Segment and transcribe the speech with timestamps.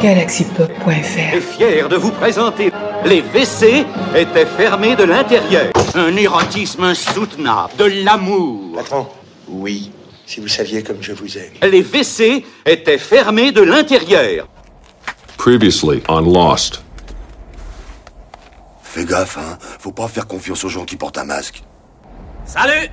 [0.00, 2.72] galaxypop.fr est fier de vous présenter
[3.04, 3.86] les WC
[4.16, 5.72] étaient fermés de l'intérieur.
[5.94, 8.76] Un érotisme insoutenable, de l'amour.
[8.76, 9.06] Patron
[9.48, 9.92] Oui,
[10.26, 11.52] si vous saviez comme je vous aime.
[11.62, 14.48] Les WC étaient fermés de l'intérieur.
[15.36, 16.82] Previously on Lost.
[18.82, 19.58] Fais gaffe, hein.
[19.78, 21.62] Faut pas faire confiance aux gens qui portent un masque.
[22.44, 22.88] Salut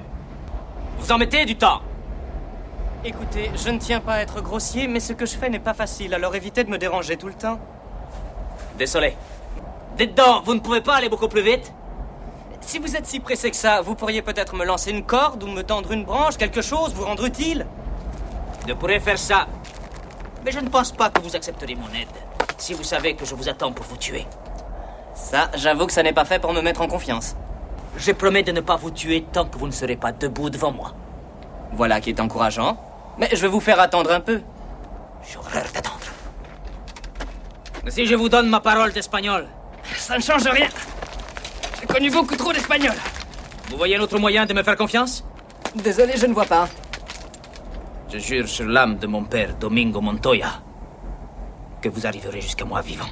[0.99, 1.81] Vous en mettez du temps
[3.07, 5.75] Écoutez, je ne tiens pas à être grossier, mais ce que je fais n'est pas
[5.75, 7.59] facile, alors évitez de me déranger tout le temps.
[8.79, 9.15] Désolé.
[9.95, 11.71] Dites donc, vous ne pouvez pas aller beaucoup plus vite?
[12.61, 15.47] Si vous êtes si pressé que ça, vous pourriez peut-être me lancer une corde ou
[15.47, 17.67] me tendre une branche, quelque chose, vous rendre utile?
[18.67, 19.45] Je pourrais faire ça.
[20.43, 22.07] Mais je ne pense pas que vous accepterez mon aide,
[22.57, 24.25] si vous savez que je vous attends pour vous tuer.
[25.13, 27.35] Ça, j'avoue que ça n'est pas fait pour me mettre en confiance.
[27.97, 30.71] Je promets de ne pas vous tuer tant que vous ne serez pas debout devant
[30.71, 30.93] moi.
[31.71, 32.77] Voilà qui est encourageant.
[33.17, 34.41] Mais je vais vous faire attendre un peu.
[35.27, 35.99] J'ai horreur d'attendre.
[37.87, 39.47] Si je vous donne ma parole d'espagnol,
[39.95, 40.67] ça ne change rien.
[41.79, 42.95] J'ai connu beaucoup trop d'espagnol?
[43.69, 45.23] Vous voyez un autre moyen de me faire confiance?
[45.75, 46.67] Désolé, je ne vois pas.
[48.11, 50.61] Je jure sur l'âme de mon père, Domingo Montoya,
[51.81, 53.09] que vous arriverez jusqu'à moi vivant.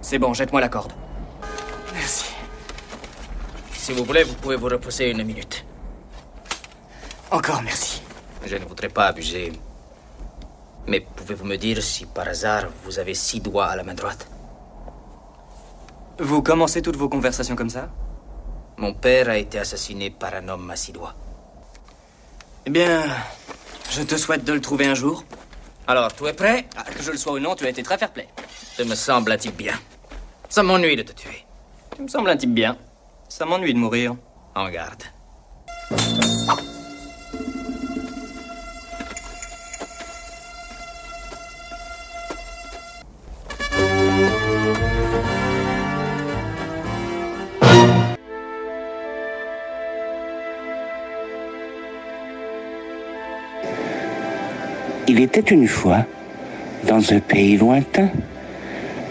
[0.00, 0.92] C'est bon, jette-moi la corde.
[1.92, 2.34] Merci.
[3.72, 5.64] Si vous voulez, vous pouvez vous reposer une minute.
[7.30, 7.93] Encore merci.
[8.46, 9.52] Je ne voudrais pas abuser.
[10.86, 14.28] Mais pouvez-vous me dire si par hasard vous avez six doigts à la main droite?
[16.18, 17.88] Vous commencez toutes vos conversations comme ça?
[18.76, 21.14] Mon père a été assassiné par un homme à six doigts.
[22.66, 23.02] Eh bien,
[23.90, 25.24] je te souhaite de le trouver un jour.
[25.86, 26.66] Alors, tu es prêt?
[26.76, 28.28] Ah, Que je le sois ou non, tu as été très fair-play.
[28.76, 29.74] Tu me sembles un type bien.
[30.48, 31.44] Ça m'ennuie de te tuer.
[31.94, 32.76] Tu me sembles un type bien.
[33.28, 34.16] Ça m'ennuie de mourir.
[34.54, 35.02] En garde.
[55.06, 56.06] Il était une fois,
[56.86, 58.08] dans un pays lointain,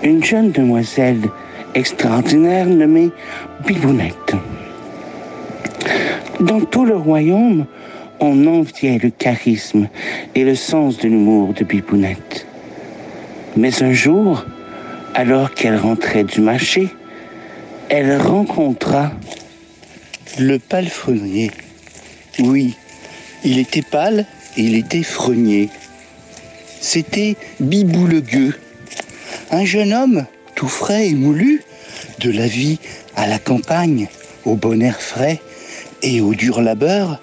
[0.02, 1.22] une jeune demoiselle
[1.76, 3.12] extraordinaire nommée
[3.66, 4.34] Bibounette.
[6.40, 7.66] Dans tout le royaume,
[8.20, 9.88] on enviait le charisme
[10.34, 12.48] et le sens de l'humour de Bibounette.
[13.56, 14.46] Mais un jour,
[15.14, 16.90] alors qu'elle rentrait du marché,
[17.90, 19.12] elle rencontra
[20.40, 21.52] Le palefrenier.
[22.40, 22.76] Oui,
[23.44, 24.26] il était pâle
[24.58, 25.70] et il était frenier.
[26.86, 28.54] C'était Bibou le gueux,
[29.52, 31.64] un jeune homme tout frais et moulu,
[32.20, 32.78] de la vie
[33.16, 34.10] à la campagne,
[34.44, 35.40] au bon air frais
[36.02, 37.22] et au dur labeur,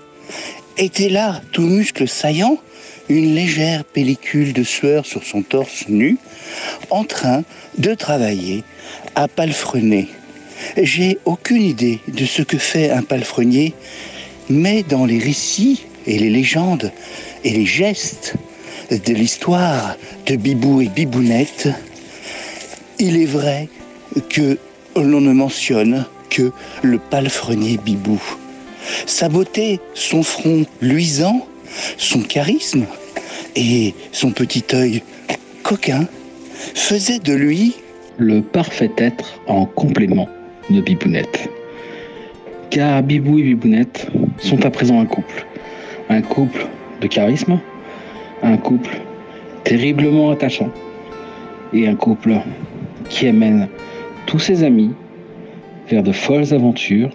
[0.79, 2.57] était là, tout muscle saillant,
[3.11, 6.17] une légère pellicule de sueur sur son torse nu,
[6.89, 7.45] en train
[7.77, 8.65] de travailler
[9.15, 10.09] à palefrener.
[10.79, 13.75] J'ai aucune idée de ce que fait un palefrenier,
[14.49, 16.93] mais dans les récits et les légendes
[17.45, 18.37] et les gestes
[18.91, 19.97] de l'histoire
[20.27, 21.69] de Bibou et Bibounette,
[22.99, 23.69] il est vrai
[24.29, 24.59] que
[24.97, 26.51] l'on ne mentionne que
[26.83, 28.21] le palefrenier Bibou.
[29.07, 31.47] Sa beauté, son front luisant,
[31.99, 32.85] son charisme
[33.55, 35.03] et son petit œil
[35.63, 36.07] coquin
[36.75, 37.77] faisaient de lui
[38.19, 40.29] le parfait être en complément
[40.69, 41.49] de Bibounette.
[42.71, 44.09] Car Bibou et Bibounette
[44.39, 45.47] sont à présent un couple.
[46.09, 46.67] Un couple
[47.01, 47.61] de charisme,
[48.43, 49.01] un couple
[49.65, 50.71] terriblement attachant
[51.73, 52.35] et un couple
[53.09, 53.69] qui amène
[54.27, 54.93] tous ses amis
[55.89, 57.11] vers de folles aventures,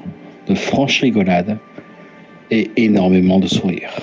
[0.48, 1.58] de franches rigolades
[2.52, 3.96] et énormément de sourires.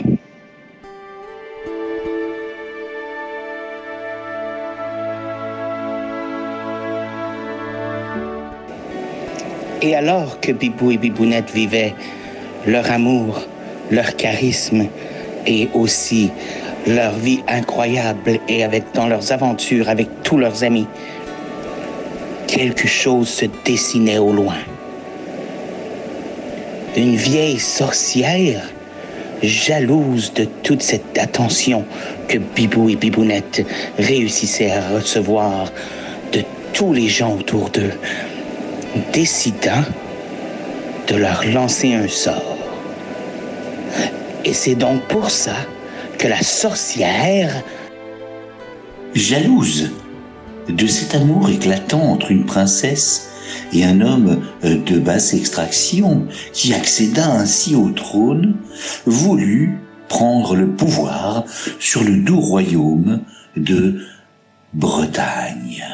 [9.83, 11.93] Et alors que Bibou et Bibounette vivaient
[12.67, 13.43] leur amour,
[13.91, 14.87] leur charisme
[15.47, 16.31] et aussi
[16.87, 20.87] leur vie incroyable et avec dans leurs aventures avec tous leurs amis,
[22.47, 24.59] quelque chose se dessinait au loin.
[26.97, 28.63] Une vieille sorcière,
[29.43, 31.85] jalouse de toute cette attention
[32.29, 33.65] que Bibou et Bibounette
[33.99, 35.73] réussissaient à recevoir
[36.33, 36.43] de
[36.73, 37.93] tous les gens autour d'eux,
[39.13, 39.85] décida
[41.09, 42.57] de leur lancer un sort.
[44.45, 45.57] Et c'est donc pour ça
[46.29, 47.63] la sorcière,
[49.15, 49.91] jalouse
[50.69, 53.31] de cet amour éclatant entre une princesse
[53.73, 58.57] et un homme euh, de basse extraction qui accéda ainsi au trône,
[59.07, 59.79] voulut
[60.09, 61.45] prendre le pouvoir
[61.79, 63.21] sur le doux royaume
[63.57, 64.01] de
[64.75, 65.85] Bretagne.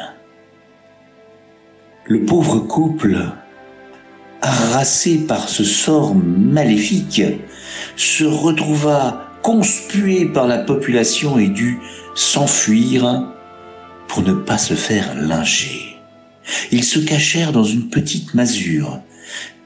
[2.05, 3.17] Le pauvre couple,
[4.41, 7.21] harassé par ce sort maléfique,
[7.95, 11.79] se retrouva conspué par la population et dut
[12.15, 13.27] s'enfuir
[14.07, 15.95] pour ne pas se faire lyncher.
[16.71, 19.01] Ils se cachèrent dans une petite masure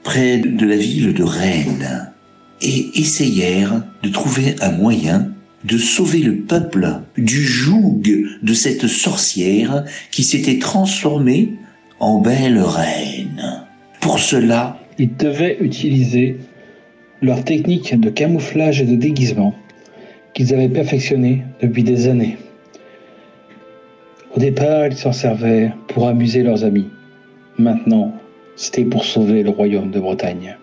[0.03, 2.11] près de la ville de Rennes
[2.61, 5.29] et essayèrent de trouver un moyen
[5.63, 8.01] de sauver le peuple du joug
[8.41, 11.53] de cette sorcière qui s'était transformée
[11.99, 13.63] en belle reine.
[14.01, 16.37] Pour cela, Ils devaient utiliser
[17.21, 19.55] leur technique de camouflage et de déguisement
[20.33, 22.37] qu'ils avaient perfectionnée depuis des années.
[24.35, 26.89] Au départ, ils s'en servaient pour amuser leurs amis.
[27.59, 28.13] Maintenant,
[28.55, 30.57] c'était pour sauver le royaume de Bretagne.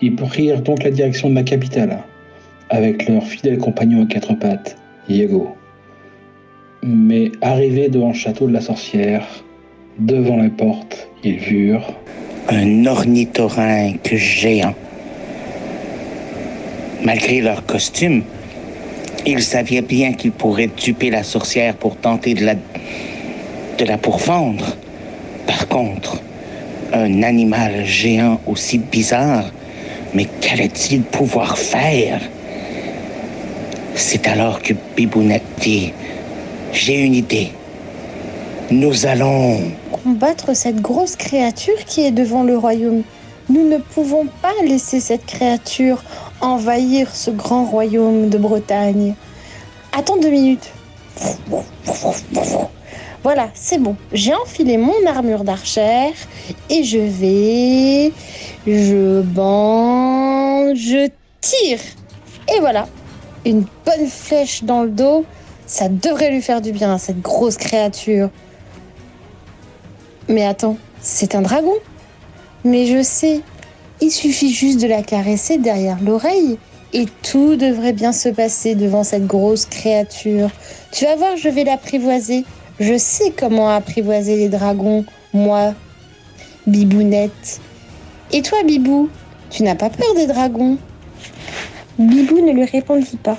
[0.00, 1.98] Ils prirent donc la direction de la capitale,
[2.70, 4.76] avec leur fidèle compagnon à quatre pattes,
[5.08, 5.48] Iago.
[6.82, 9.26] Mais arrivés devant le château de la sorcière,
[9.98, 11.92] devant les portes, ils virent
[12.48, 14.74] Un ornithorynque géant.
[17.02, 18.22] Malgré leur costume,
[19.26, 24.76] ils savaient bien qu'ils pourraient duper la sorcière pour tenter de la, de pourfendre.
[25.46, 26.22] Par contre,
[26.92, 29.44] un animal géant aussi bizarre,
[30.14, 32.20] mais qu'allait-il pouvoir faire?
[33.94, 35.92] C'est alors que Bibounette dit
[36.72, 37.50] J'ai une idée.
[38.70, 39.60] Nous allons.
[40.04, 43.02] Combattre cette grosse créature qui est devant le royaume.
[43.48, 46.02] Nous ne pouvons pas laisser cette créature
[46.40, 49.14] envahir ce grand royaume de Bretagne.
[49.92, 50.70] Attends deux minutes.
[53.22, 53.96] Voilà, c'est bon.
[54.12, 56.12] J'ai enfilé mon armure d'archère
[56.70, 58.12] et je vais.
[58.66, 60.76] Je bande.
[60.76, 61.08] Je
[61.40, 61.80] tire.
[62.54, 62.86] Et voilà.
[63.44, 65.24] Une bonne flèche dans le dos.
[65.66, 68.30] Ça devrait lui faire du bien à cette grosse créature.
[70.28, 71.74] Mais attends, c'est un dragon.
[72.64, 73.40] Mais je sais.
[74.00, 76.58] Il suffit juste de la caresser derrière l'oreille
[76.92, 80.50] et tout devrait bien se passer devant cette grosse créature.
[80.92, 82.44] Tu vas voir, je vais l'apprivoiser.
[82.78, 85.72] Je sais comment apprivoiser les dragons, moi,
[86.66, 87.60] Bibounette.
[88.32, 89.08] Et toi, Bibou,
[89.50, 90.76] tu n'as pas peur des dragons?
[91.98, 93.38] Bibou ne lui répondit pas.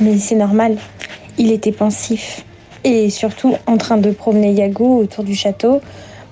[0.00, 0.76] Mais c'est normal,
[1.38, 2.44] il était pensif.
[2.84, 5.80] Et surtout en train de promener Yago autour du château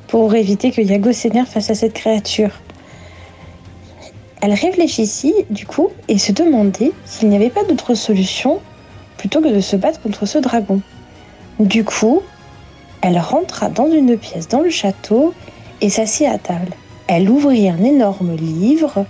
[0.09, 2.51] pour éviter que Yago s'énerve face à cette créature.
[4.43, 8.61] Elle réfléchit du coup et se demandait s'il n'y avait pas d'autre solution
[9.17, 10.81] plutôt que de se battre contre ce dragon.
[11.61, 12.23] Du coup,
[13.03, 15.33] elle rentra dans une pièce dans le château
[15.81, 16.73] et s'assit à table.
[17.07, 19.07] Elle ouvrit un énorme livre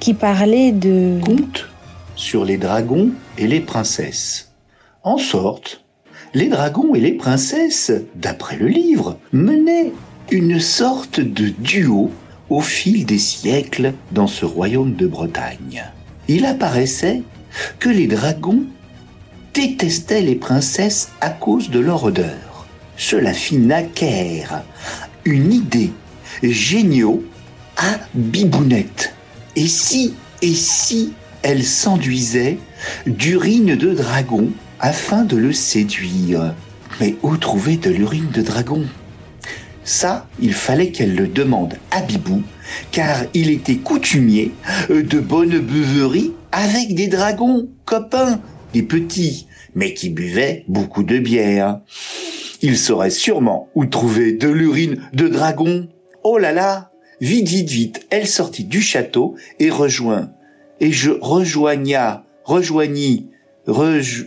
[0.00, 1.18] qui parlait de...
[1.24, 1.66] Conte
[2.14, 4.52] sur les dragons et les princesses.
[5.02, 5.82] En sorte,
[6.34, 9.92] les dragons et les princesses, d'après le livre, menaient
[10.30, 12.10] une sorte de duo
[12.50, 15.84] au fil des siècles dans ce royaume de Bretagne.
[16.28, 17.22] Il apparaissait
[17.78, 18.62] que les dragons
[19.52, 22.66] détestaient les princesses à cause de leur odeur.
[22.96, 24.62] Cela fit naquère
[25.24, 25.92] une idée
[26.42, 27.20] géniale
[27.76, 29.14] à Bibounette.
[29.56, 31.12] Et si, et si
[31.42, 32.58] elle s'enduisait
[33.06, 34.50] d'urine de dragon
[34.80, 36.54] afin de le séduire?
[37.00, 38.84] Mais où trouver de l'urine de dragon?
[39.84, 42.42] Ça, il fallait qu'elle le demande à Bibou,
[42.90, 44.52] car il était coutumier
[44.88, 48.40] de bonnes beuveries avec des dragons, copains,
[48.72, 51.80] des petits, mais qui buvaient beaucoup de bière.
[52.62, 55.88] Il saurait sûrement où trouver de l'urine de dragon.
[56.22, 60.30] Oh là là Vite, vite, vite, elle sortit du château et rejoint.
[60.80, 63.28] Et je rejoigna, rejoignis,
[63.66, 64.26] rej,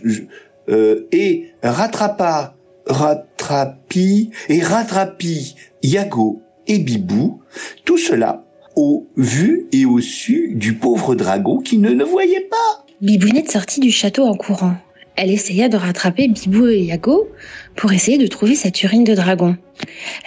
[0.68, 2.56] euh, et rattrapa
[2.88, 7.40] rattrapi et rattrapi Yago et Bibou,
[7.84, 8.44] tout cela
[8.76, 12.86] au vu et au su du pauvre dragon qui ne le voyait pas.
[13.00, 14.76] Bibounette sortit du château en courant.
[15.16, 17.28] Elle essaya de rattraper Bibou et Yago
[17.74, 19.56] pour essayer de trouver cette urine de dragon.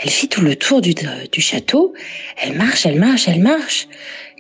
[0.04, 1.94] Elle fit tout le tour du, du château.
[2.42, 3.88] Elle marche, elle marche, elle marche.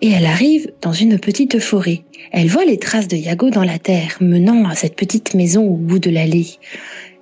[0.02, 2.02] Et elle arrive dans une petite forêt.
[2.34, 5.76] Elle voit les traces de Yago dans la terre, menant à cette petite maison au
[5.76, 6.48] bout de l'allée.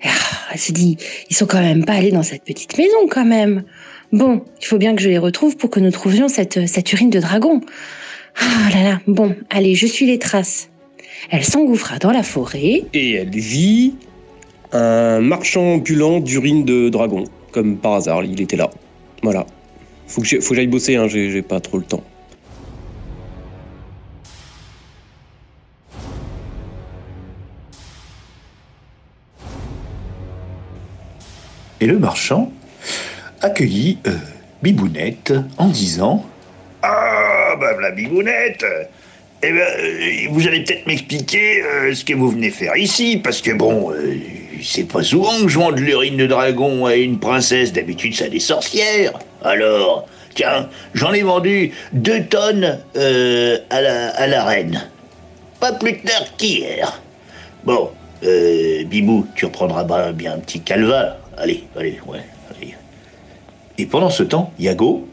[0.04, 0.10] Ah,
[0.54, 0.98] elle se dit,
[1.30, 3.64] ils sont quand même pas allés dans cette petite maison quand même.
[4.12, 7.10] Bon, il faut bien que je les retrouve pour que nous trouvions cette, cette urine
[7.10, 7.62] de dragon.
[8.38, 10.70] Ah là là, bon, allez, je suis les traces.
[11.30, 12.84] Elle s'engouffra dans la forêt.
[12.94, 13.96] Et elle vit
[14.72, 17.26] un marchand ambulant d'urine de dragon.
[17.52, 18.70] Comme par hasard, il était là.
[19.24, 19.46] Voilà.
[20.08, 22.04] Faut que j'aille bosser, hein, j'ai pas trop le temps.
[31.82, 32.52] Et le marchand
[33.42, 34.12] accueillit euh,
[34.62, 36.26] Bibounette en disant
[36.82, 38.66] Ah, bah la Bibounette
[39.42, 43.42] Eh ben, euh, vous allez peut-être m'expliquer euh, ce que vous venez faire ici, parce
[43.42, 43.94] que bon,
[44.62, 48.28] c'est pas souvent que je vends de l'urine de dragon à une princesse, d'habitude à
[48.28, 49.14] des sorcières.
[49.42, 50.06] Alors,
[50.36, 53.82] tiens, j'en ai vendu deux tonnes à,
[54.28, 54.86] la, reine.
[55.62, 57.02] Pas plus tard qu'hier.
[57.64, 57.90] Bon,
[58.22, 61.16] Bibou, tu reprendras bien- bien un petit calva.
[61.40, 62.20] Allez, allez, ouais,
[62.50, 62.76] allez.
[63.78, 65.08] Et pendant ce temps, Yago,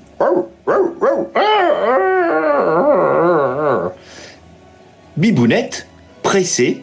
[5.17, 5.87] Bibounette,
[6.25, 6.83] pressée,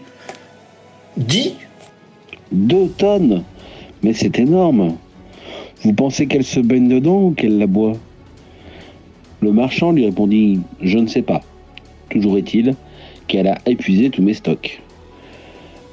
[1.17, 1.55] dit
[2.53, 3.43] Deux tonnes
[4.01, 4.95] Mais c'est énorme
[5.81, 7.97] Vous pensez qu'elle se baigne dedans ou qu'elle la boit?
[9.41, 11.41] Le marchand lui répondit Je ne sais pas.
[12.09, 12.75] Toujours est-il
[13.27, 14.81] qu'elle a épuisé tous mes stocks.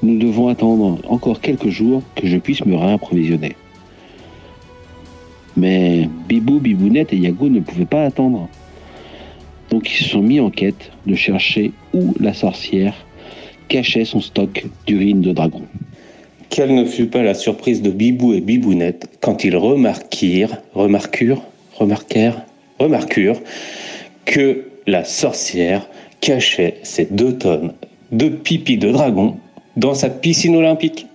[0.03, 3.55] Nous devons attendre encore quelques jours que je puisse me réapprovisionner.
[5.57, 8.49] Mais Bibou, Bibounette et Yago ne pouvaient pas attendre.
[9.71, 12.95] Donc ils se sont mis en quête de chercher où la sorcière
[13.69, 15.63] cachait son stock d'urine de dragon.
[16.49, 21.43] Quelle ne fut pas la surprise de Bibou et Bibounette quand ils remarquirent, remarquurent,
[21.75, 22.43] remarquèrent,
[22.79, 23.41] remarquurent
[24.25, 25.87] que la sorcière
[26.21, 27.73] cachait ces deux tonnes
[28.11, 29.37] de pipi de dragon
[29.81, 31.07] dans sa piscine olympique.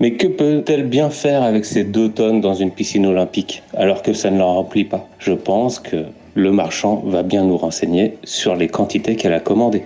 [0.00, 4.12] Mais que peut-elle bien faire avec ces deux tonnes dans une piscine olympique alors que
[4.12, 5.06] ça ne la remplit pas?
[5.20, 9.84] Je pense que le marchand va bien nous renseigner sur les quantités qu'elle a commandées.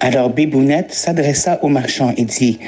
[0.00, 2.58] Alors Bibounette s'adressa au marchand et dit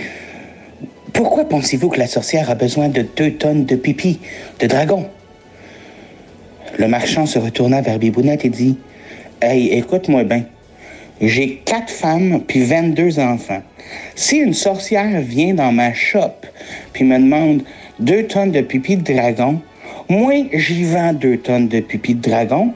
[1.12, 4.18] Pourquoi pensez-vous que la sorcière a besoin de deux tonnes de pipi
[4.60, 5.04] de dragon?
[6.78, 8.78] Le marchand se retourna vers Bibounette et dit
[9.42, 10.44] Hey, écoute-moi bien.
[11.20, 13.62] J'ai quatre femmes puis 22 enfants.
[14.14, 16.32] Si une sorcière vient dans ma shop
[16.92, 17.62] puis me demande
[17.98, 19.60] deux tonnes de pipi de dragon,
[20.08, 22.72] moi, j'y vends deux tonnes de pipi de dragon.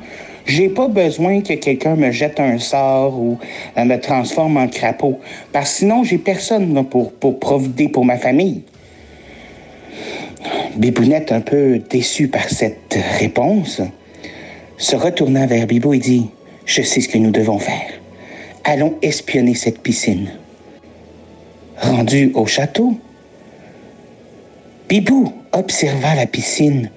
[0.47, 3.39] J'ai pas besoin que quelqu'un me jette un sort ou
[3.79, 5.19] euh, me transforme en crapaud,
[5.53, 8.63] parce que sinon, j'ai personne pour, pour provider pour ma famille.
[10.77, 13.81] Bibounette, un peu déçue par cette réponse,
[14.77, 16.29] se retourna vers Bibou et dit
[16.67, 17.94] Je sais ce que nous devons faire.
[18.64, 20.30] Allons espionner cette piscine.
[21.76, 22.99] Rendu au château,
[24.88, 26.90] Bibou observa la piscine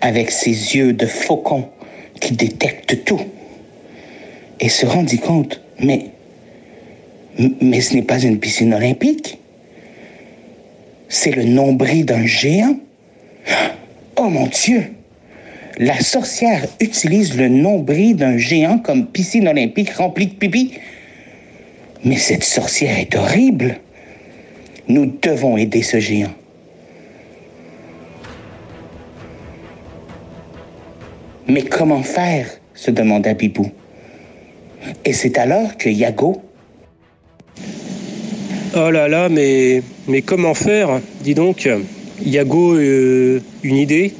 [0.00, 1.68] avec ses yeux de faucon
[2.20, 3.20] qui détectent tout
[4.60, 6.10] et se rendit compte, mais,
[7.60, 9.38] mais ce n'est pas une piscine olympique.
[11.08, 12.76] C'est le nombril d'un géant.
[14.16, 14.92] Oh mon Dieu!
[15.78, 20.74] La sorcière utilise le nombril d'un géant comme piscine olympique remplie de pipi.
[22.04, 23.76] Mais cette sorcière est horrible.
[24.88, 26.34] Nous devons aider ce géant.
[31.46, 33.70] Mais comment faire se demanda Bibou.
[35.04, 36.40] Et c'est alors que Yago,
[38.76, 41.68] Oh là là, mais, mais comment faire Dis donc,
[42.24, 44.14] Yago, euh, une idée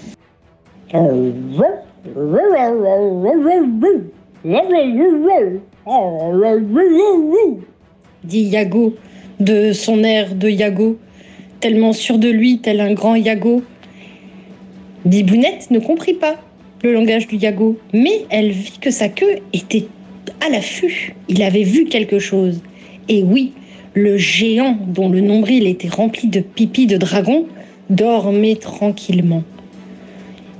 [8.25, 8.97] dit Yago,
[9.39, 10.99] de son air de Yago,
[11.61, 13.63] tellement sûr de lui, tel un grand Yago.
[15.05, 16.37] Bibounette ne comprit pas
[16.83, 19.87] le langage du Yago, mais elle vit que sa queue était
[20.41, 21.15] à l'affût.
[21.29, 22.61] Il avait vu quelque chose.
[23.09, 23.53] Et oui,
[23.95, 27.47] le géant dont le nombril était rempli de pipi de dragon
[27.89, 29.43] dormait tranquillement.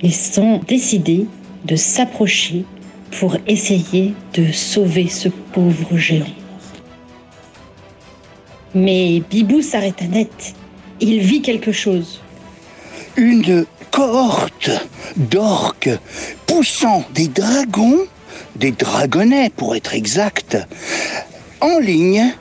[0.03, 1.27] Ils sont décidés
[1.65, 2.65] de s'approcher
[3.13, 6.27] pour essayer de sauver ce pauvre géant.
[8.75, 10.55] Mais Bibou s'arrêta net.
[11.01, 12.21] Il vit quelque chose.
[13.17, 14.71] Une cohorte
[15.17, 15.91] d'orques
[16.47, 18.07] poussant des dragons,
[18.57, 20.57] des dragonnets pour être exact,
[21.61, 22.33] en ligne.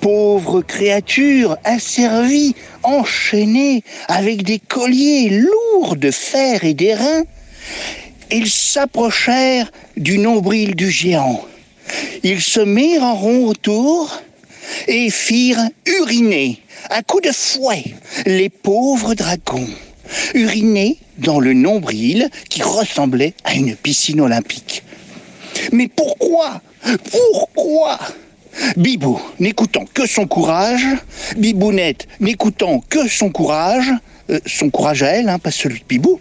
[0.00, 2.54] Pauvres créatures asservies,
[2.84, 7.24] enchaînées avec des colliers lourds de fer et d'airain,
[8.30, 11.44] ils s'approchèrent du nombril du géant.
[12.22, 14.22] Ils se mirent en rond autour
[14.86, 16.60] et firent uriner
[16.90, 17.84] à coups de fouet
[18.26, 19.68] les pauvres dragons.
[20.34, 24.82] Uriner dans le nombril qui ressemblait à une piscine olympique.
[25.72, 26.62] Mais pourquoi
[27.10, 27.98] Pourquoi
[28.76, 30.84] Bibou, n'écoutant que son courage,
[31.36, 33.90] Bibounette, n'écoutant que son courage,
[34.30, 36.18] euh, son courage à elle, hein, pas celui de Bibou,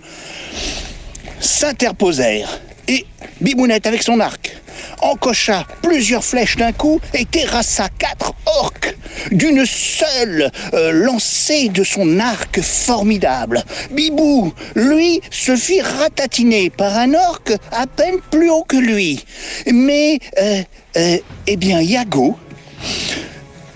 [1.39, 2.61] s'interposèrent.
[2.87, 3.05] Et
[3.41, 4.55] Bibounette, avec son arc,
[5.01, 8.95] encocha plusieurs flèches d'un coup et terrassa quatre orques
[9.31, 13.63] d'une seule euh, lancée de son arc formidable.
[13.91, 19.23] Bibou, lui, se fit ratatiner par un orque à peine plus haut que lui.
[19.71, 20.61] Mais, euh,
[20.97, 22.37] euh, eh bien, Yago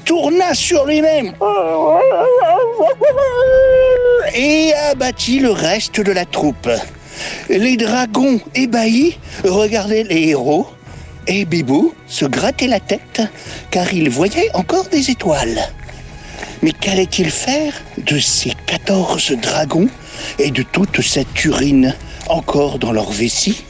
[0.05, 1.33] tourna sur lui-même
[4.35, 6.69] et abattit le reste de la troupe.
[7.49, 10.67] Les dragons ébahis regardaient les héros
[11.31, 13.21] et Bibou se grattait la tête
[13.71, 15.59] car il voyait encore des étoiles.
[16.61, 17.73] Mais qu'allait-il faire
[18.05, 19.87] de ces 14 dragons
[20.39, 21.95] et de toute cette urine
[22.29, 23.63] encore dans leur vessie?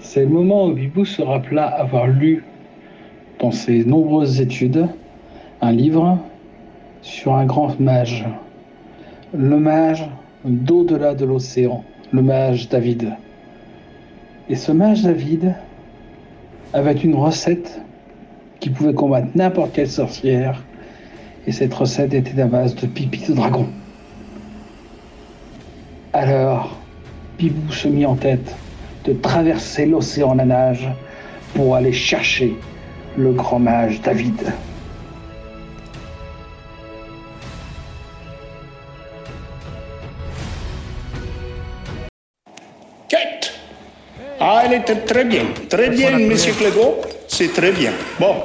[0.00, 2.44] C'est le moment où Bibou se rappela avoir lu
[3.38, 4.88] dans ses nombreuses études
[5.60, 6.18] un livre
[7.02, 8.26] sur un grand mage,
[9.32, 10.04] le mage
[10.44, 13.12] d'au-delà de l'océan, le mage David.
[14.48, 15.54] Et ce mage David
[16.72, 17.80] avait une recette
[18.60, 20.62] qui pouvait combattre n'importe quelle sorcière,
[21.46, 23.68] et cette recette était à base de pipi de dragon.
[26.12, 26.76] Alors,
[27.38, 28.56] Bibou se mit en tête
[29.04, 30.88] de traverser l'océan à nage
[31.54, 32.56] pour aller chercher
[33.16, 34.52] le grand mage David.
[44.84, 47.00] Très bien, très bien, monsieur Clégo.
[47.28, 47.92] C'est très bien.
[48.18, 48.36] Bon,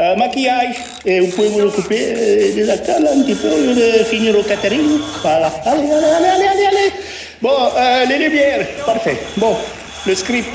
[0.00, 4.04] euh, maquillage, et vous pouvez vous occuper euh, des acteurs là, un petit peu, de
[4.04, 4.98] finir au catering.
[5.22, 6.92] Voilà, allez, allez, allez, allez, allez, allez.
[7.42, 9.18] Bon, euh, les lumières, parfait.
[9.36, 9.56] Bon,
[10.06, 10.48] le script.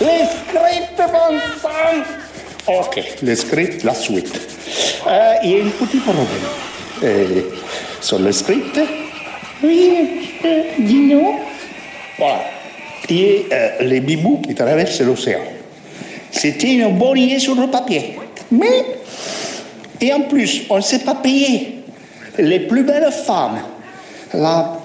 [0.00, 4.40] Le script, bon sang Ok, le script, la suite.
[5.44, 6.26] Il y a un petit problème.
[8.00, 8.78] Sur le script,
[9.62, 10.30] oui,
[10.78, 11.40] dis-nous.
[12.18, 12.51] Voilà.
[13.12, 15.40] Euh, les bibous qui traversent l'océan.
[16.30, 18.16] C'était une bonne idée sur le papier.
[18.50, 18.84] Mais,
[20.00, 21.80] et en plus, on ne s'est pas payé
[22.38, 23.60] les plus belles femmes.
[24.32, 24.78] La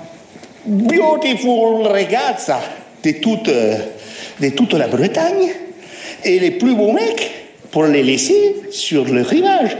[0.65, 2.59] beautiful ragazza
[3.03, 3.77] de toute, euh,
[4.41, 5.49] de toute la Bretagne
[6.25, 7.31] et les plus beaux mecs
[7.71, 9.77] pour les laisser sur le rivage.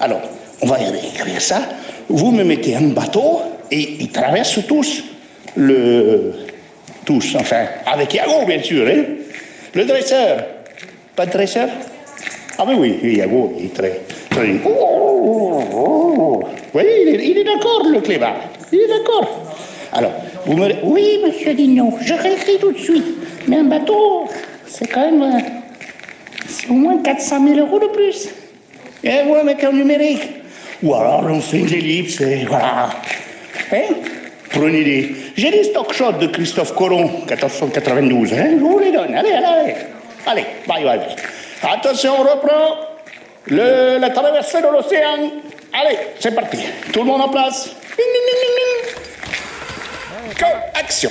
[0.00, 0.20] Alors,
[0.60, 1.62] on va écrire ça.
[2.10, 5.04] Vous me mettez un bateau et ils traversent tous
[5.56, 6.47] le.
[7.08, 8.86] Tous, enfin, avec Yago, bien sûr.
[8.86, 9.02] Hein?
[9.72, 10.44] Le dresseur.
[11.16, 11.70] Pas de dresseur?
[12.58, 14.00] Ah, mais oui, Yago, il est très.
[14.28, 14.42] très...
[16.74, 18.36] Oui, il est, d'accord, le clébard.
[18.70, 19.26] Il est d'accord.
[19.94, 20.12] Alors,
[20.44, 20.68] vous me.
[20.82, 23.06] Oui, monsieur Dignon, je réécris tout de suite.
[23.46, 24.28] Mais un bateau,
[24.66, 25.22] c'est quand même.
[25.22, 25.40] euh,
[26.46, 28.28] C'est au moins 400 000 euros de plus.
[29.02, 30.28] Et voilà, mais qu'un numérique.
[30.82, 32.90] Ou alors on fait une ellipse et voilà.
[33.72, 33.94] Hein?
[34.50, 35.14] Prenez des.
[35.36, 38.32] J'ai des stock shots de Christophe Colomb, 1492.
[38.32, 39.14] Hein je vous les donne.
[39.14, 39.74] Allez, allez, allez.
[40.26, 41.00] Allez, bye, bye.
[41.62, 42.76] Attention, on reprend.
[43.46, 45.30] Le, la traversée de l'océan.
[45.72, 46.58] Allez, c'est parti.
[46.92, 47.70] Tout le monde en place.
[50.38, 51.10] Go, action.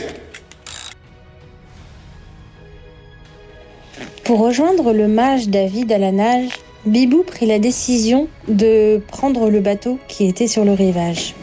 [4.23, 6.49] Pour rejoindre le mage David à la nage,
[6.85, 11.33] Bibou prit la décision de prendre le bateau qui était sur le rivage.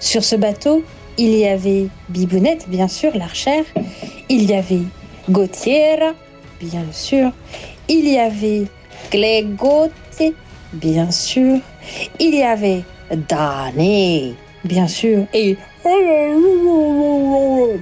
[0.00, 0.82] Sur ce bateau,
[1.18, 3.64] il y avait Bibounette, bien sûr, l'archère.
[4.28, 4.82] Il y avait
[5.30, 6.12] Gautiera,
[6.60, 7.32] bien sûr.
[7.88, 8.64] Il y avait
[9.10, 9.92] Clégote,
[10.72, 11.58] bien sûr.
[12.18, 12.84] Il y avait
[13.28, 14.34] Dané,
[14.66, 15.26] bien sûr.
[15.32, 15.56] Et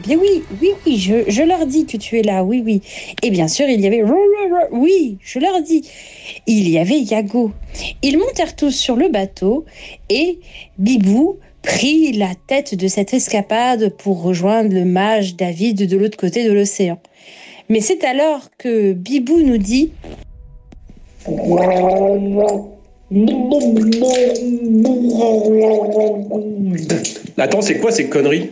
[0.03, 2.83] Bien oui, oui, oui, je, je leur dis que tu es là, oui, oui.
[3.23, 4.03] Et bien sûr, il y avait...
[4.71, 5.89] Oui, je leur dis.
[6.47, 7.53] Il y avait Yago.
[8.03, 9.65] Ils montèrent tous sur le bateau
[10.11, 10.39] et
[10.79, 16.45] Bibou prit la tête de cette escapade pour rejoindre le mage David de l'autre côté
[16.45, 16.99] de l'océan.
[17.71, 19.93] Mais c'est alors que Bibou nous dit
[27.37, 28.51] Attends, c'est quoi ces conneries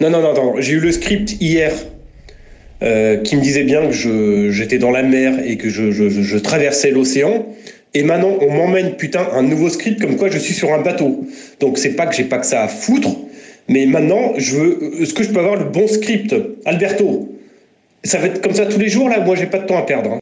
[0.00, 0.54] Non, non, non, non.
[0.60, 1.72] J'ai eu le script hier
[2.82, 6.90] euh, qui me disait bien que j'étais dans la mer et que je- je traversais
[6.90, 7.46] l'océan.
[7.94, 11.26] Et maintenant, on m'emmène putain un nouveau script comme quoi je suis sur un bateau.
[11.60, 13.08] Donc c'est pas que j'ai pas que ça à foutre,
[13.66, 15.02] mais maintenant, je veux.
[15.02, 16.34] Est-ce que je peux avoir le bon script,
[16.66, 17.34] Alberto
[18.04, 19.20] Ça va être comme ça tous les jours là.
[19.24, 20.12] Moi, j'ai pas de temps à perdre.
[20.12, 20.18] hein.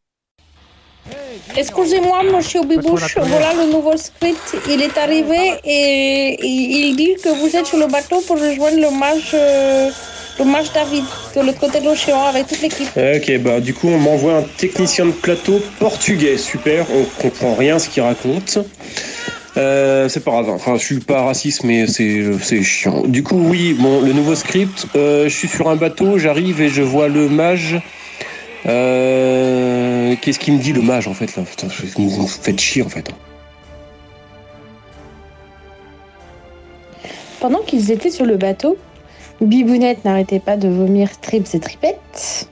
[1.56, 4.56] Excusez-moi, monsieur Bibouche, voilà le nouveau script.
[4.68, 8.90] Il est arrivé et il dit que vous êtes sur le bateau pour rejoindre le
[8.90, 9.88] mage, euh,
[10.38, 12.88] le mage David de l'autre côté de l'océan avec toute l'équipe.
[12.96, 17.76] Ok, bah du coup on m'envoie un technicien de plateau portugais, super, on comprend rien
[17.76, 18.58] à ce qu'il raconte.
[19.56, 20.50] Euh, c'est pas grave.
[20.50, 23.04] Enfin, je suis pas raciste, mais c'est c'est chiant.
[23.06, 24.86] Du coup, oui, bon, le nouveau script.
[24.94, 27.80] euh, je suis sur un bateau, j'arrive et je vois le mage.
[28.66, 29.75] Euh,
[30.14, 31.42] Qu'est-ce qu'il me dit le mage en fait là
[31.96, 33.10] vous faites chier en fait.
[37.40, 38.76] Pendant qu'ils étaient sur le bateau,
[39.40, 42.48] Bibounette n'arrêtait pas de vomir tripes et tripettes.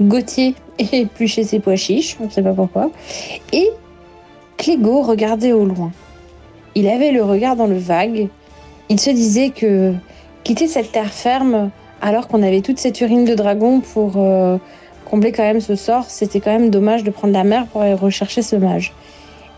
[0.00, 0.54] Gauthier
[0.92, 2.90] épluchait ses pois chiches, on ne sait pas pourquoi.
[3.52, 3.68] Et
[4.56, 5.90] Clégo regardait au loin.
[6.74, 8.28] Il avait le regard dans le vague.
[8.88, 9.92] Il se disait que
[10.44, 14.58] quitter cette terre ferme, alors qu'on avait toute cette urine de dragon pour euh,
[15.12, 17.92] combler quand même ce sort, c'était quand même dommage de prendre la mer pour aller
[17.92, 18.94] rechercher ce mage.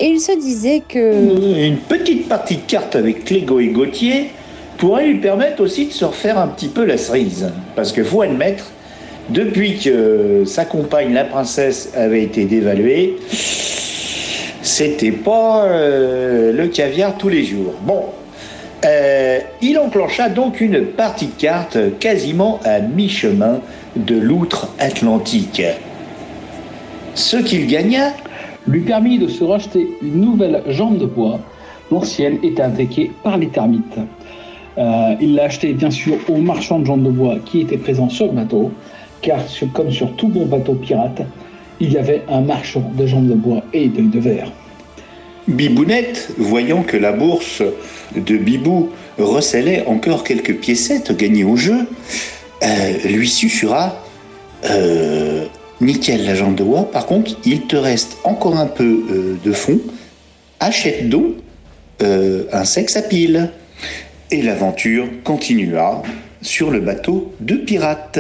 [0.00, 1.64] Et il se disait que...
[1.64, 4.30] Une petite partie de cartes avec Clégo et Gauthier
[4.78, 7.52] pourrait lui permettre aussi de se refaire un petit peu la cerise.
[7.76, 8.64] Parce que faut admettre,
[9.28, 13.14] depuis que sa compagne, la princesse, avait été dévaluée,
[14.60, 17.74] c'était pas euh, le caviar tous les jours.
[17.82, 18.06] Bon,
[18.84, 23.60] euh, il enclencha donc une partie de cartes quasiment à mi-chemin
[23.96, 25.62] de l'outre atlantique.
[27.14, 28.12] Ce qu'il gagna
[28.66, 31.38] lui permit de se racheter une nouvelle jambe de bois.
[31.90, 33.98] L'ancienne était attaquée par les termites.
[34.78, 38.08] Euh, il l'a acheté bien sûr au marchand de jambes de bois qui était présent
[38.08, 38.72] sur le bateau,
[39.22, 39.38] car
[39.72, 41.22] comme sur tout bon bateau pirate,
[41.80, 44.50] il y avait un marchand de jambes de bois et d'œil de verre.
[45.46, 47.62] Bibounette, voyant que la bourse
[48.16, 51.86] de Bibou recélait encore quelques piécettes gagnées au jeu,
[52.64, 54.02] euh, lui susurra
[54.64, 55.46] euh,
[55.80, 59.52] Nickel, la jambe de bois, par contre, il te reste encore un peu euh, de
[59.52, 59.80] fonds,
[60.60, 61.34] achète donc
[62.00, 63.50] un sexe à pile.
[64.30, 66.02] Et l'aventure continua
[66.42, 68.18] sur le bateau de pirates.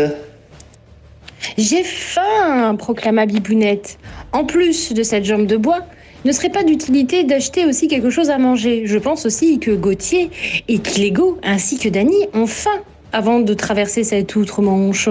[1.58, 3.98] J'ai faim, proclama Bibounette.
[4.32, 5.80] En plus de cette jambe de bois,
[6.24, 8.82] ne serait pas d'utilité d'acheter aussi quelque chose à manger?
[8.86, 10.30] Je pense aussi que Gauthier
[10.68, 12.80] et Clégo, ainsi que Dany, ont faim
[13.14, 15.08] avant de traverser cette outre-Manche.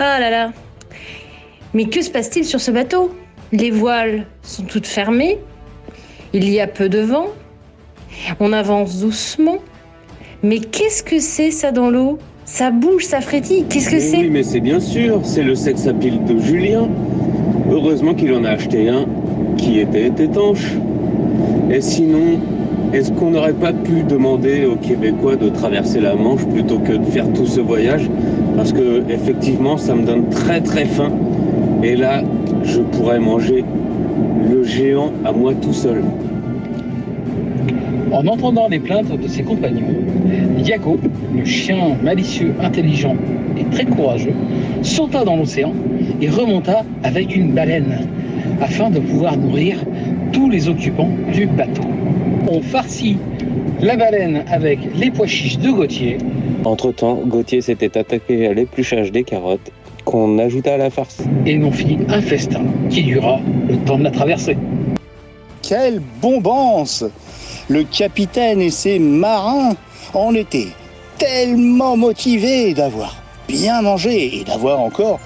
[0.00, 0.52] Ah là là.
[1.74, 3.14] Mais que se passe-t-il sur ce bateau?
[3.52, 5.38] Les voiles sont toutes fermées.
[6.32, 7.28] Il y a peu de vent.
[8.40, 9.58] On avance doucement.
[10.42, 12.18] Mais qu'est-ce que c'est ça dans l'eau?
[12.46, 13.64] Ça bouge, ça frétille.
[13.68, 14.18] Qu'est-ce que c'est?
[14.18, 16.88] Oui, mais c'est bien sûr, c'est le sex appeal de Julien.
[17.70, 19.06] Heureusement qu'il en a acheté un
[19.56, 20.72] qui était étanche.
[21.70, 22.40] Et sinon,
[22.92, 27.04] est-ce qu'on n'aurait pas pu demander aux Québécois de traverser la Manche plutôt que de
[27.04, 28.10] faire tout ce voyage?
[28.56, 31.12] Parce que effectivement, ça me donne très très faim.
[31.82, 32.22] Et là,
[32.64, 33.64] je pourrais manger
[34.50, 36.02] le géant à moi tout seul.
[38.10, 39.86] En entendant les plaintes de ses compagnons,
[40.58, 40.98] Yago,
[41.36, 43.14] le chien malicieux, intelligent
[43.56, 44.34] et très courageux,
[44.82, 45.72] sauta dans l'océan
[46.20, 48.08] et remonta avec une baleine
[48.60, 49.76] afin de pouvoir nourrir
[50.32, 51.82] tous les occupants du bateau.
[52.48, 53.16] On farcit
[53.80, 56.18] la baleine avec les pois chiches de Gauthier.
[56.64, 59.70] Entre-temps, Gauthier s'était attaqué à l'épluchage des carottes
[60.04, 61.18] qu'on ajouta à la farce.
[61.46, 64.56] Et l'on fit un festin qui dura le temps de la traversée.
[65.62, 67.04] Quelle bombance
[67.68, 69.74] Le capitaine et ses marins
[70.14, 70.68] en étaient
[71.18, 75.20] tellement motivés d'avoir bien mangé et d'avoir encore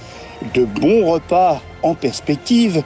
[0.54, 2.82] de bons repas en perspective,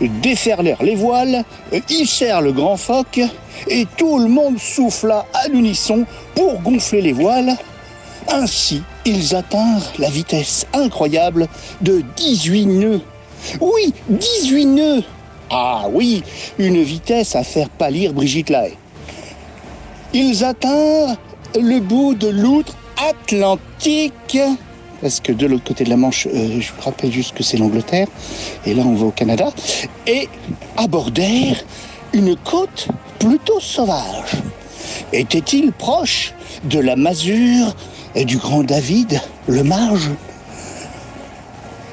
[0.00, 1.44] déferlèrent les voiles,
[1.88, 3.20] hissèrent le grand phoque
[3.68, 6.04] et tout le monde souffla à l'unisson
[6.34, 7.56] pour gonfler les voiles.
[8.28, 11.46] Ainsi, ils atteinrent la vitesse incroyable
[11.82, 13.00] de 18 nœuds.
[13.60, 15.02] Oui, 18 nœuds
[15.50, 16.22] Ah oui,
[16.58, 18.76] une vitesse à faire pâlir Brigitte Lahaye.
[20.14, 21.16] Ils atteinrent
[21.54, 22.74] le bout de l'outre
[23.08, 24.38] Atlantique.
[25.04, 27.58] Parce que de l'autre côté de la Manche, euh, je vous rappelle juste que c'est
[27.58, 28.06] l'Angleterre,
[28.64, 29.52] et là on va au Canada,
[30.06, 30.30] et
[30.78, 31.62] abordèrent
[32.14, 32.88] une côte
[33.18, 34.32] plutôt sauvage.
[35.12, 36.32] Était-il proche
[36.64, 37.76] de la masure
[38.14, 40.08] et du grand David, le marge?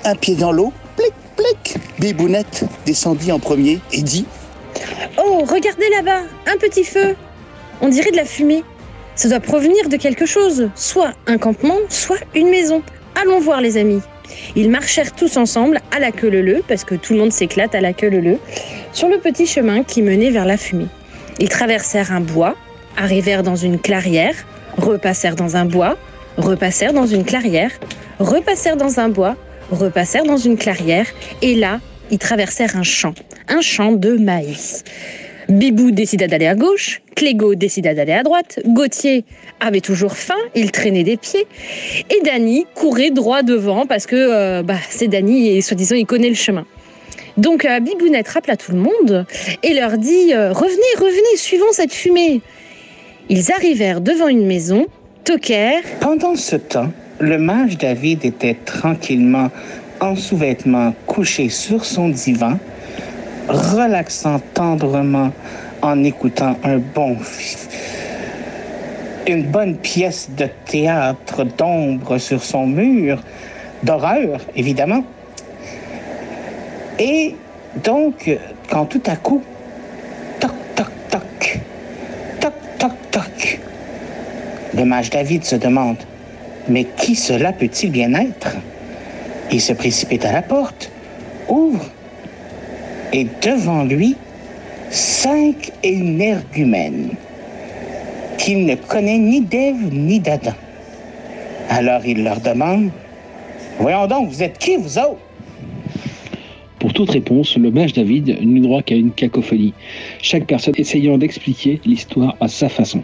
[0.05, 4.25] Un pied dans l'eau, plic, plic, Bibounette descendit en premier et dit
[5.17, 7.17] Oh, regardez là-bas, un petit feu.
[7.81, 8.63] On dirait de la fumée.
[9.15, 12.81] Ça doit provenir de quelque chose, soit un campement, soit une maison.
[13.19, 14.01] Allons voir les amis.
[14.55, 17.81] Ils marchèrent tous ensemble à la queue leu parce que tout le monde s'éclate à
[17.81, 18.37] la queue leu
[18.93, 20.87] sur le petit chemin qui menait vers la fumée.
[21.39, 22.55] Ils traversèrent un bois,
[22.97, 24.35] arrivèrent dans une clairière,
[24.77, 25.97] repassèrent dans un bois,
[26.37, 27.71] repassèrent dans une clairière,
[28.19, 29.35] repassèrent dans un bois,
[29.71, 31.07] repassèrent dans une clairière,
[31.41, 33.13] et là, ils traversèrent un champ,
[33.47, 34.83] un champ de maïs.
[35.51, 39.25] Bibou décida d'aller à gauche, Clégo décida d'aller à droite, Gauthier
[39.59, 41.45] avait toujours faim, il traînait des pieds,
[42.09, 46.29] et Dany courait droit devant parce que euh, bah, c'est Dany et soi-disant il connaît
[46.29, 46.65] le chemin.
[47.35, 49.25] Donc euh, Bibounette rappela tout le monde
[49.61, 52.39] et leur dit euh, Revenez, revenez, suivons cette fumée.
[53.27, 54.85] Ils arrivèrent devant une maison,
[55.25, 55.83] toquèrent.
[55.99, 59.51] Pendant ce temps, le mage David était tranquillement
[59.99, 62.57] en sous-vêtements couché sur son divan,
[63.47, 65.31] relaxant tendrement
[65.81, 67.17] en écoutant un bon
[69.27, 73.21] une bonne pièce de théâtre d'ombre sur son mur,
[73.83, 75.03] d'horreur évidemment.
[76.99, 77.35] Et
[77.83, 78.29] donc,
[78.69, 79.41] quand tout à coup,
[80.39, 81.59] toc, toc, toc,
[82.39, 83.59] toc, toc, toc,
[84.75, 85.97] le mage David se demande,
[86.67, 88.55] mais qui cela peut-il bien être?
[89.51, 90.91] Il se précipite à la porte,
[91.47, 91.85] ouvre,
[93.13, 94.15] et devant lui,
[94.89, 97.11] cinq énergumènes
[98.37, 100.53] qu'il ne connaît ni d'Ève ni d'Adam.
[101.69, 102.89] Alors il leur demande,
[103.79, 105.17] voyons donc, vous êtes qui vous autres?
[106.79, 109.73] Pour toute réponse, le mage David n'eut droit qu'à une cacophonie,
[110.21, 113.03] chaque personne essayant d'expliquer l'histoire à sa façon.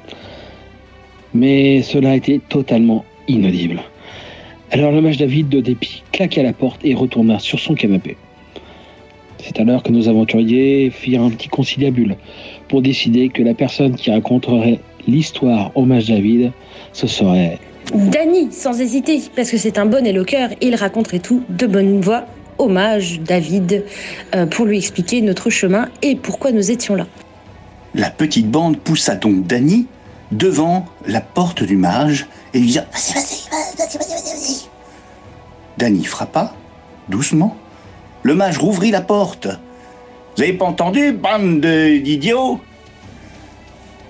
[1.35, 3.79] Mais cela était totalement inaudible.
[4.71, 8.17] Alors le mage David, de dépit, claqua la porte et retourna sur son canapé.
[9.43, 12.15] C'est alors que nos aventuriers firent un petit conciliabule
[12.67, 16.51] pour décider que la personne qui raconterait l'histoire au mage David,
[16.93, 17.59] ce serait
[17.93, 22.25] Danny, sans hésiter, parce que c'est un bon éloqueur, il raconterait tout de bonne voix.
[22.57, 23.85] Hommage, David,
[24.35, 27.05] euh, pour lui expliquer notre chemin et pourquoi nous étions là.
[27.93, 29.85] La petite bande poussa donc Danny
[30.31, 34.67] devant la porte du mage et lui dit Vas-y, vas-y, vas-y, vas-y, vas-y.
[35.77, 36.55] Danny frappa,
[37.09, 37.55] doucement.
[38.23, 39.47] Le mage rouvrit la porte.
[40.35, 42.59] Vous avez pas entendu, bande de- d'idiots?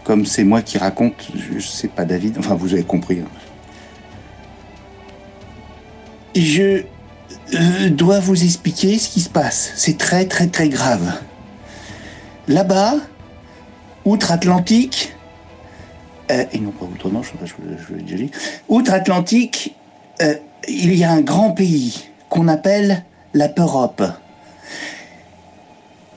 [0.04, 3.20] Comme c'est moi qui raconte, je sais pas David, enfin vous avez compris.
[3.20, 3.28] hein.
[6.36, 6.84] Je
[7.54, 9.74] euh, dois vous expliquer ce qui se passe.
[9.76, 11.14] C'est très très très grave.
[12.48, 12.96] Là-bas,
[14.06, 15.14] outre-Atlantique,
[16.32, 17.54] euh, et non pas outre, non, je, je,
[17.90, 18.32] je l'ai déjà dit.
[18.70, 19.76] Outre-Atlantique,
[20.22, 20.36] euh,
[20.70, 23.04] il y a un grand pays qu'on appelle
[23.38, 24.20] la.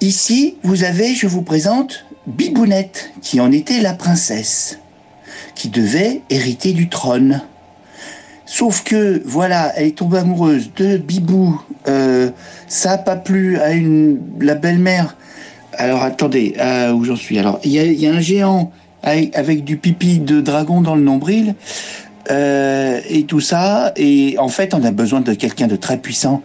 [0.00, 4.78] Ici, vous avez, je vous présente, Bibounette, qui en était la princesse,
[5.54, 7.42] qui devait hériter du trône.
[8.46, 11.61] Sauf que, voilà, elle est tombée amoureuse de Bibou.
[11.87, 12.30] Euh,
[12.66, 15.16] ça n'a pas plu à une, la belle-mère.
[15.74, 17.38] Alors, attendez, euh, où j'en suis?
[17.38, 21.54] Alors, il y a, un géant avec, avec du pipi de dragon dans le nombril.
[22.30, 23.92] euh, et tout ça.
[23.96, 26.42] Et en fait, on a besoin de quelqu'un de très puissant,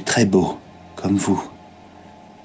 [0.00, 0.58] très beau,
[0.94, 1.42] comme vous.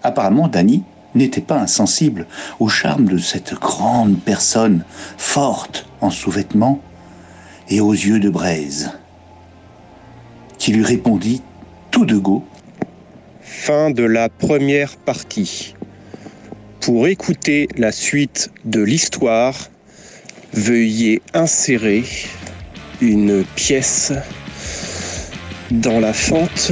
[0.03, 0.83] Apparemment, Danny
[1.15, 2.27] n'était pas insensible
[2.59, 4.83] au charme de cette grande personne,
[5.17, 6.81] forte en sous-vêtements
[7.69, 8.91] et aux yeux de braise,
[10.57, 11.41] qui lui répondit
[11.91, 12.43] tout de go.
[13.41, 15.75] Fin de la première partie.
[16.79, 19.55] Pour écouter la suite de l'histoire,
[20.53, 22.03] veuillez insérer
[23.01, 24.13] une pièce
[25.69, 26.71] dans la fente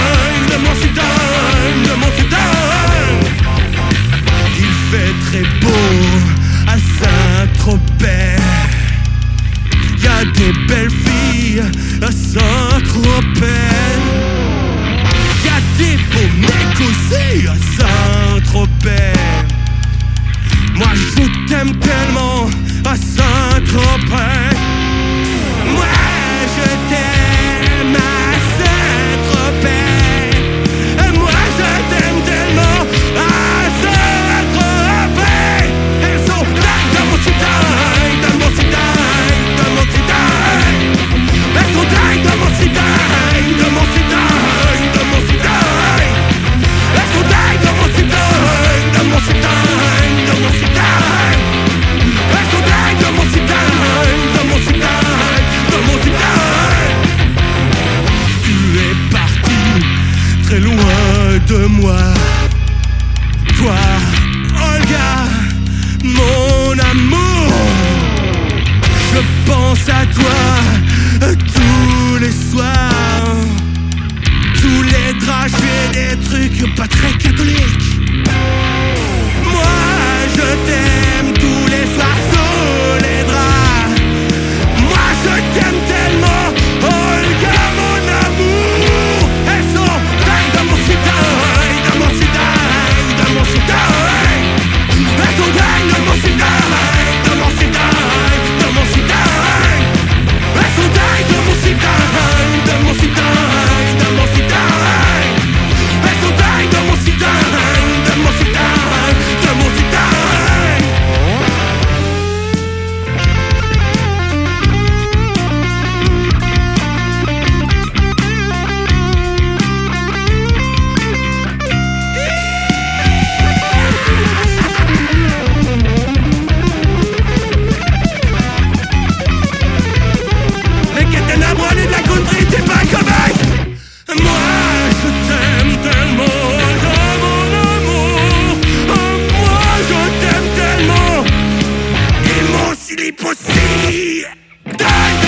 [142.91, 144.25] impossibili possibili.
[144.63, 145.21] Dai,